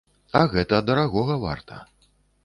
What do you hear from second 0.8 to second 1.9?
дарагога варта.